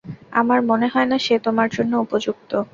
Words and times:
আমার 0.31 0.59
মনে 0.61 0.87
হয় 0.87 1.07
না 1.07 1.17
সে 1.19 1.35
তোমার 1.39 1.67
জন্য 1.71 1.93
উপযুক্ত। 1.97 2.51